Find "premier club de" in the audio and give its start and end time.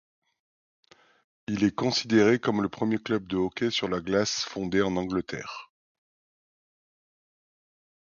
2.69-3.37